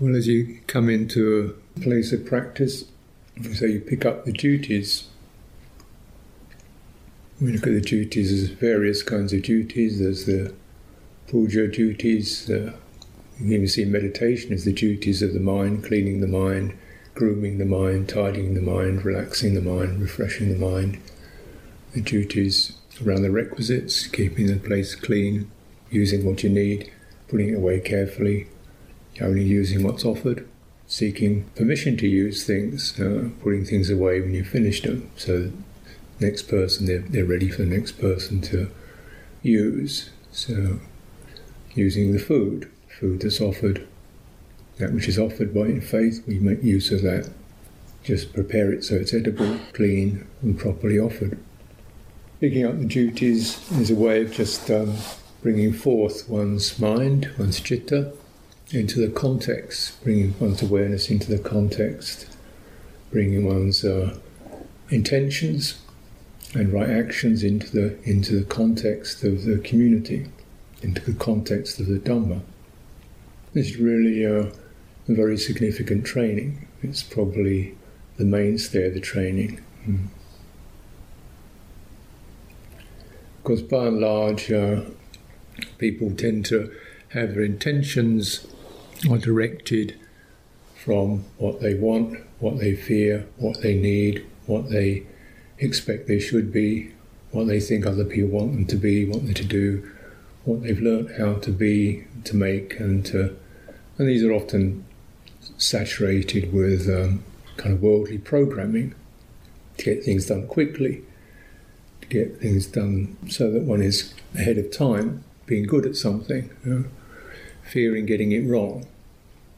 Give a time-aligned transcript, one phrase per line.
[0.00, 2.86] Well, as you come into a place of practice,
[3.52, 5.08] so you pick up the duties.
[7.38, 10.00] We look at the duties as various kinds of duties.
[10.00, 10.54] There's the
[11.26, 12.48] puja duties.
[12.48, 12.72] You
[13.36, 16.78] can even see meditation as the duties of the mind, cleaning the mind,
[17.14, 20.98] grooming the mind, tidying the mind, relaxing the mind, refreshing the mind.
[21.92, 22.72] The duties
[23.04, 25.50] around the requisites, keeping the place clean,
[25.90, 26.90] using what you need,
[27.28, 28.46] putting it away carefully,
[29.20, 30.48] only using what's offered,
[30.86, 35.10] seeking permission to use things, uh, putting things away when you've finished them.
[35.16, 35.52] So,
[36.18, 38.70] next person, they're, they're ready for the next person to
[39.42, 40.10] use.
[40.32, 40.80] So,
[41.74, 43.86] using the food, food that's offered,
[44.78, 47.30] that which is offered by faith, we make use of that.
[48.02, 51.38] Just prepare it so it's edible, clean, and properly offered.
[52.40, 54.96] Picking up the duties is a way of just um,
[55.42, 58.12] bringing forth one's mind, one's chitta,
[58.72, 62.26] into the context, bringing one's awareness into the context,
[63.10, 64.16] bringing one's uh,
[64.90, 65.80] intentions
[66.54, 70.26] and right actions into the into the context of the community,
[70.82, 72.40] into the context of the Dhamma.
[73.52, 74.50] This is really uh,
[75.08, 76.68] a very significant training.
[76.82, 77.76] It's probably
[78.16, 79.60] the mainstay of the training.
[79.86, 80.06] Mm.
[83.42, 84.82] Because by and large, uh,
[85.78, 86.70] people tend to
[87.08, 88.46] have their intentions
[89.08, 89.98] are directed
[90.74, 95.06] from what they want, what they fear, what they need, what they
[95.58, 96.92] expect they should be,
[97.30, 99.90] what they think other people want them to be, want them to do,
[100.44, 103.36] what they've learnt how to be, to make, and to,
[103.98, 104.84] and these are often
[105.56, 107.22] saturated with um,
[107.56, 108.94] kind of worldly programming
[109.76, 111.02] to get things done quickly,
[112.00, 116.50] to get things done so that one is ahead of time, being good at something.
[116.64, 116.84] You know?
[117.70, 118.86] Fearing getting it wrong.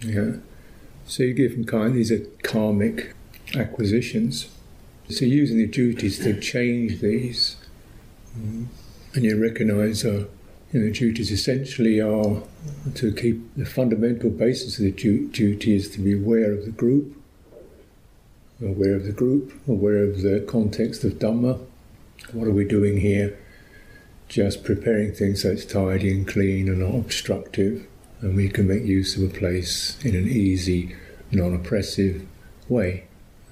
[0.00, 0.32] Yeah.
[1.06, 3.14] So you give them kind, these are karmic
[3.54, 4.48] acquisitions.
[5.08, 7.56] So using the duties to change these,
[8.38, 8.66] mm,
[9.14, 10.26] and you recognise uh,
[10.72, 12.42] you know, duties essentially are
[12.94, 16.70] to keep the fundamental basis of the du- duty is to be aware of the
[16.70, 17.16] group,
[18.62, 21.60] aware of the group, aware of the context of Dhamma.
[22.32, 23.36] What are we doing here?
[24.28, 27.88] Just preparing things so it's tidy and clean and not obstructive
[28.20, 30.94] and we can make use of a place in an easy,
[31.32, 32.26] non oppressive
[32.68, 33.04] way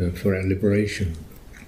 [0.00, 1.16] uh, for our liberation.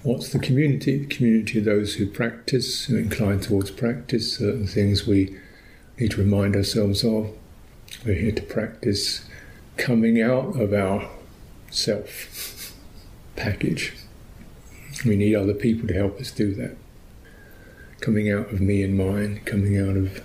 [0.03, 0.99] What's the community?
[0.99, 5.37] The community of those who practice, who incline towards practice, certain things we
[5.99, 7.29] need to remind ourselves of.
[8.05, 9.25] We're here to practice
[9.77, 11.09] coming out of our
[11.69, 12.73] self
[13.35, 13.93] package.
[15.05, 16.75] We need other people to help us do that.
[18.01, 20.23] Coming out of me and mine, coming out of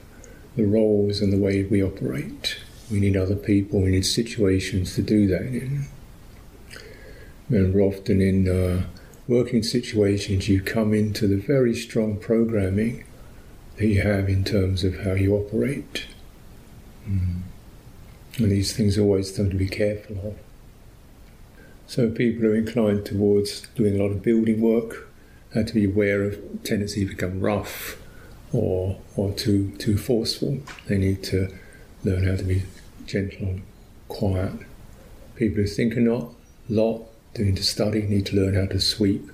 [0.57, 2.59] the roles and the way we operate.
[2.91, 5.87] We need other people, we need situations to do that in.
[7.49, 8.87] And we're often in uh,
[9.29, 13.05] working situations, you come into the very strong programming
[13.77, 16.07] that you have in terms of how you operate.
[17.09, 17.43] Mm.
[18.39, 20.35] And these things always something to be careful of.
[21.87, 25.09] So people are inclined towards doing a lot of building work
[25.55, 28.02] have to be aware of tendency to become rough
[28.53, 30.59] or or too too forceful.
[30.87, 31.53] They need to
[32.05, 32.63] learn how to be
[33.07, 33.63] gentle and
[34.09, 34.53] quiet.
[35.37, 36.35] People who think a lot,
[36.69, 37.03] lot,
[37.35, 39.31] doing to study, need to learn how to sweep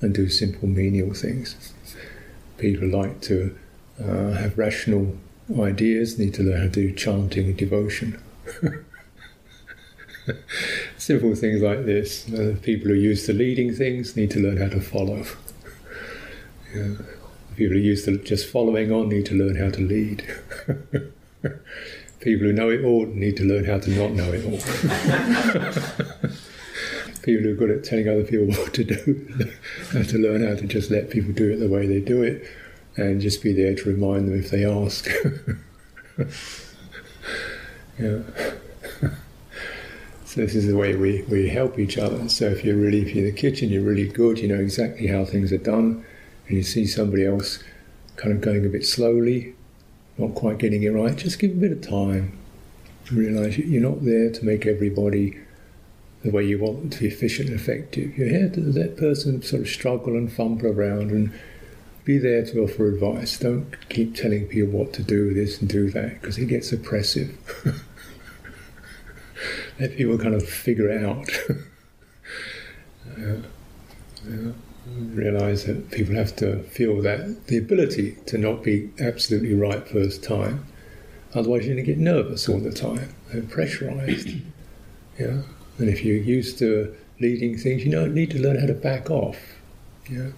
[0.00, 1.72] and do simple menial things.
[2.58, 3.56] People like to
[4.02, 5.16] uh, have rational
[5.60, 8.20] ideas, need to learn how to do chanting and devotion.
[10.96, 12.28] simple things like this.
[12.32, 15.24] Uh, people who are used to leading things need to learn how to follow.
[16.74, 16.94] yeah
[17.62, 20.26] people who used to just following on need to learn how to lead.
[22.18, 24.58] people who know it all need to learn how to not know it all.
[27.22, 29.48] people who are good at telling other people what to do
[29.92, 32.44] have to learn how to just let people do it the way they do it
[32.96, 35.08] and just be there to remind them if they ask.
[37.96, 38.22] yeah.
[40.24, 42.28] So this is the way we, we help each other.
[42.28, 45.06] So if you're really if you're in the kitchen, you're really good, you know exactly
[45.06, 46.04] how things are done
[46.46, 47.62] and you see somebody else
[48.16, 49.54] kind of going a bit slowly,
[50.18, 52.38] not quite getting it right, just give a bit of time.
[53.10, 55.38] Realize you're not there to make everybody
[56.22, 58.16] the way you want them to be efficient and effective.
[58.16, 61.32] You're here to let that person sort of struggle and fumble around and
[62.04, 63.38] be there to offer advice.
[63.38, 67.36] Don't keep telling people what to do this and do that because it gets oppressive.
[69.80, 71.28] let people kind of figure it out.
[73.18, 73.36] yeah.
[74.28, 74.52] Yeah
[75.10, 80.22] realize that people have to feel that the ability to not be absolutely right first
[80.22, 80.66] time.
[81.34, 84.30] Otherwise, you're going to get nervous all the time and pressurized.
[85.18, 85.42] Yeah,
[85.76, 89.10] and if you're used to leading things, you don't need to learn how to back
[89.10, 89.36] off.
[90.10, 90.30] Yeah.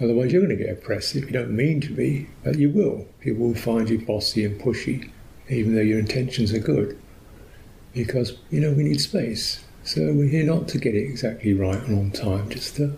[0.00, 1.24] Otherwise, you're going to get oppressive.
[1.24, 3.06] You don't mean to be, but you will.
[3.20, 5.10] People will find you bossy and pushy,
[5.48, 7.00] even though your intentions are good.
[7.92, 9.64] Because, you know, we need space.
[9.82, 12.96] So we're here not to get it exactly right and on time, just to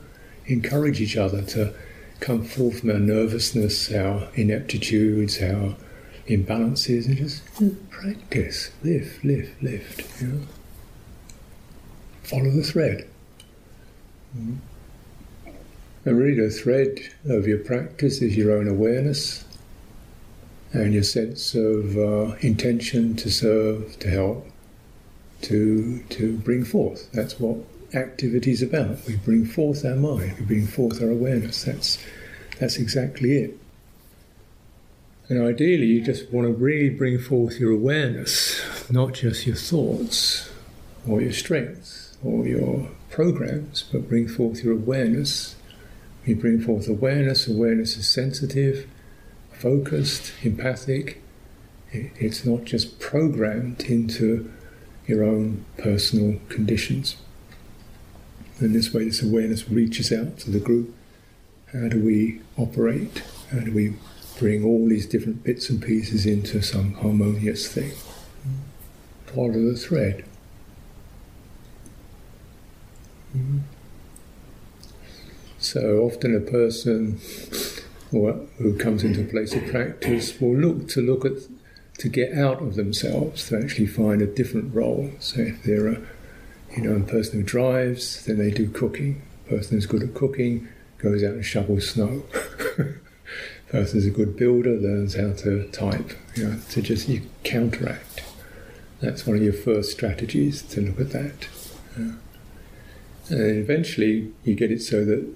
[0.51, 1.75] encourage each other to
[2.21, 5.77] come forth from our nervousness, our ineptitudes, our
[6.29, 7.43] imbalances, and just
[7.91, 10.21] practice, lift, lift, lift.
[10.21, 10.41] You know?
[12.23, 13.09] Follow the thread.
[14.37, 14.57] Mm-hmm.
[16.05, 16.99] And really, the thread
[17.29, 19.45] of your practice is your own awareness
[20.73, 24.47] and your sense of uh, intention to serve, to help,
[25.43, 27.11] to to bring forth.
[27.13, 27.59] That's what
[27.95, 29.05] activity is about.
[29.07, 31.65] We bring forth our mind, we bring forth our awareness.
[31.65, 31.99] That's
[32.59, 33.57] that's exactly it.
[35.29, 38.61] And ideally, you just want to really bring forth your awareness,
[38.91, 40.51] not just your thoughts
[41.09, 45.55] or your strengths or your programs, but bring forth your awareness
[46.27, 47.49] we bring forth awareness.
[47.49, 48.89] Awareness is sensitive,
[49.53, 51.23] focused, empathic.
[51.93, 54.53] It's not just programmed into
[55.07, 57.17] your own personal conditions.
[58.61, 60.95] And this way, this awareness reaches out to the group.
[61.73, 63.23] How do we operate?
[63.51, 63.95] How do we
[64.39, 67.93] bring all these different bits and pieces into some harmonious thing?
[69.27, 70.25] Follow the thread.
[73.37, 73.59] Mm-hmm.
[75.59, 77.21] So often a person
[78.11, 81.33] who comes into a place of practice will look to look at
[81.99, 85.11] to get out of themselves to actually find a different role.
[85.21, 86.03] So if they're a
[86.77, 89.23] you know a person who drives, then they do cooking.
[89.49, 90.69] Person who's good at cooking
[90.99, 92.25] goes out and shovels snow.
[93.69, 96.13] person who's a good builder learns how to type.
[96.37, 98.23] You know, to just you counteract.
[99.01, 101.49] That's one of your first strategies to look at that.
[101.99, 102.13] Yeah.
[103.31, 105.27] And eventually you get it so that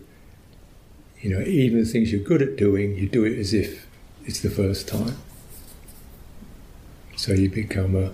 [1.25, 3.86] you know, even the things you're good at doing, you do it as if
[4.26, 5.16] it's the first time.
[7.16, 8.12] So you become a,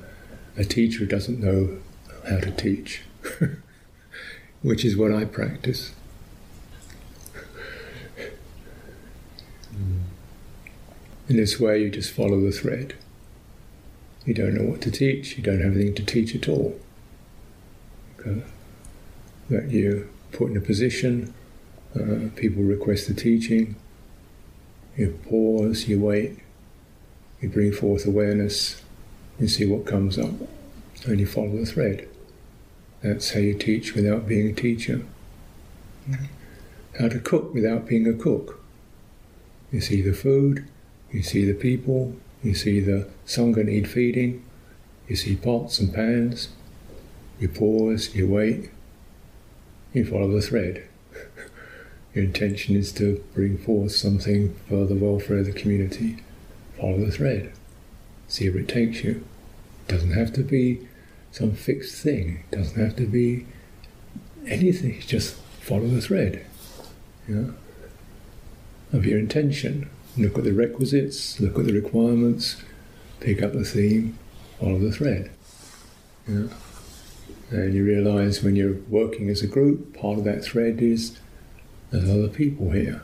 [0.57, 1.81] a teacher who doesn't know
[2.29, 3.03] how to teach,
[4.63, 5.93] which is what I practice.
[11.29, 12.95] In this way, you just follow the thread.
[14.27, 16.79] You don't know what to teach, you don't have anything to teach at all.
[18.19, 18.43] Okay.
[19.49, 21.33] That you put in a position
[21.95, 23.75] uh, people request the teaching.
[24.97, 26.39] You pause, you wait,
[27.41, 28.83] you bring forth awareness,
[29.39, 30.35] you see what comes up,
[31.07, 32.09] and you follow the thread.
[33.03, 35.03] That's how you teach without being a teacher.
[36.99, 38.61] How to cook without being a cook.
[39.73, 40.67] You see the food,
[41.11, 44.45] you see the people, you see the sangha need feeding,
[45.09, 46.49] you see pots and pans,
[47.39, 48.71] you pause, you wait,
[49.95, 50.87] you follow the thread.
[52.15, 56.19] Your intention is to bring forth something for the welfare of the community.
[56.77, 57.53] Follow the thread.
[58.29, 59.25] See where it takes you.
[59.87, 60.89] It doesn't have to be
[61.33, 62.45] some fixed thing.
[62.51, 63.47] It doesn't have to be
[64.47, 65.01] anything.
[65.01, 66.45] Just follow the thread.
[68.93, 69.89] Of your intention.
[70.17, 72.63] Look at the requisites, look at the requirements,
[73.21, 74.19] pick up the theme,
[74.59, 75.31] follow the thread.
[76.27, 76.51] And
[77.51, 81.17] you realize when you're working as a group, part of that thread is
[81.93, 83.03] there's other people here.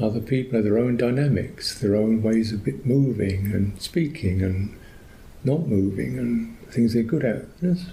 [0.00, 4.76] Other people have their own dynamics, their own ways of moving and speaking and
[5.44, 7.60] not moving and things they're good at.
[7.60, 7.86] Just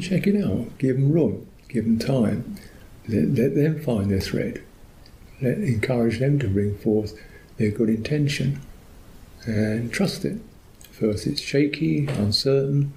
[0.00, 0.78] check it out.
[0.78, 1.46] Give them room.
[1.68, 2.56] Give them time.
[3.08, 4.62] Let, let them find their thread.
[5.40, 7.18] Let encourage them to bring forth
[7.56, 8.60] their good intention
[9.44, 10.38] and trust it.
[10.90, 12.92] First, it's shaky, uncertain.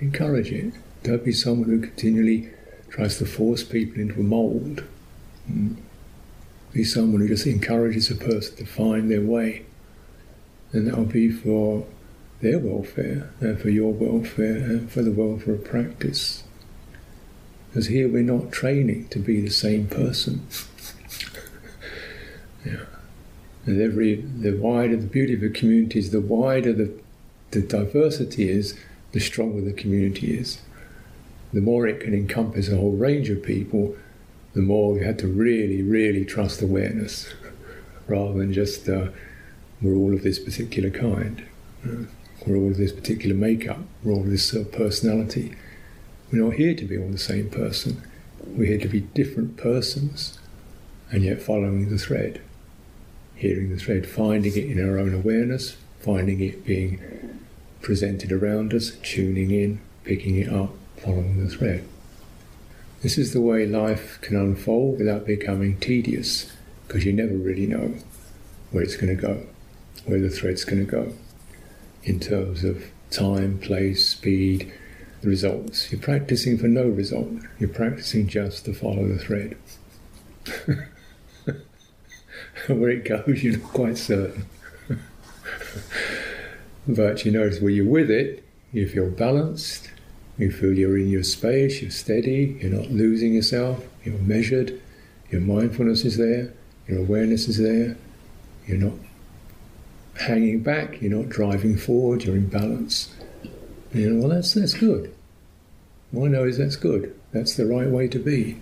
[0.00, 0.74] Encourage it.
[1.02, 2.50] Don't be someone who continually
[2.90, 4.84] tries to force people into a mould
[5.50, 5.76] mm.
[6.72, 9.64] be someone who just encourages a person to find their way.
[10.72, 11.86] And that'll be for
[12.40, 16.44] their welfare and for your welfare and for the welfare of practice.
[17.68, 20.46] Because here we're not training to be the same person.
[22.64, 22.84] yeah.
[23.66, 26.92] And every the wider the beauty of a community is, the wider the,
[27.50, 28.78] the diversity is,
[29.12, 30.60] the stronger the community is.
[31.52, 33.96] The more it can encompass a whole range of people,
[34.54, 37.32] the more we had to really, really trust awareness
[38.06, 39.08] rather than just uh,
[39.80, 41.44] we're all of this particular kind,
[41.84, 42.04] uh,
[42.46, 45.54] we're all of this particular makeup, we're all of this uh, personality.
[46.30, 48.02] We're not here to be all the same person.
[48.46, 50.38] We're here to be different persons
[51.10, 52.40] and yet following the thread,
[53.34, 57.00] hearing the thread, finding it in our own awareness, finding it being
[57.80, 61.86] presented around us, tuning in, picking it up, following the thread.
[63.02, 66.52] This is the way life can unfold without becoming tedious,
[66.86, 67.94] because you never really know
[68.70, 69.46] where it's going to go,
[70.04, 71.12] where the thread's going to go,
[72.04, 74.72] in terms of time, place, speed,
[75.20, 75.90] the results.
[75.90, 77.28] You're practicing for no result,
[77.58, 79.56] you're practicing just to follow the thread.
[82.66, 84.46] where it goes, you're not quite certain.
[86.88, 89.90] but you notice where you're with it, you feel balanced,
[90.36, 94.80] you feel you're in your space, you're steady, you're not losing yourself, you're measured,
[95.30, 96.52] your mindfulness is there,
[96.86, 97.96] your awareness is there,
[98.66, 98.94] you're not
[100.18, 103.14] hanging back, you're not driving forward, you're in balance.
[103.92, 105.14] You know, well, that's, that's good.
[106.14, 107.18] I know is that's good.
[107.32, 108.60] That's the right way to be.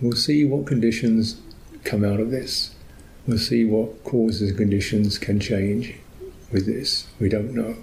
[0.00, 1.40] We'll see what conditions
[1.84, 2.74] come out of this.
[3.26, 5.94] We'll see what causes conditions can change
[6.50, 7.06] with this.
[7.20, 7.76] We don't know.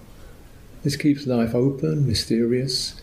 [0.83, 3.01] This keeps life open, mysterious,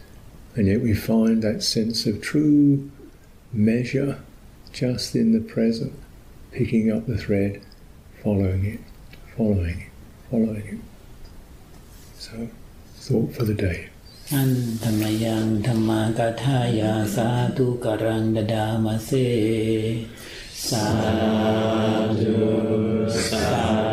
[0.56, 2.90] and yet we find that sense of true
[3.52, 4.20] measure
[4.73, 5.92] just in the present,
[6.50, 7.62] picking up the thread,
[8.23, 8.80] following it,
[9.37, 9.88] following it,
[10.31, 10.83] following him.
[12.19, 12.49] So,
[13.04, 13.78] thought for the day.
[14.33, 14.50] อัน
[14.83, 19.11] ธรรมยังธรรมากาทายาสาธุกรังดดามเส
[20.69, 20.87] สา
[22.21, 22.37] ธุ
[23.31, 23.84] สา